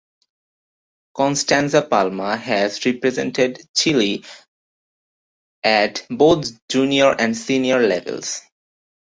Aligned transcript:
Constanza 1.15 1.83
Palma 1.87 2.35
has 2.35 2.83
represented 2.87 3.61
Chile 3.75 4.25
at 5.63 6.07
both 6.09 6.59
junior 6.67 7.15
and 7.19 7.37
senior 7.37 7.79
levels. 7.79 8.41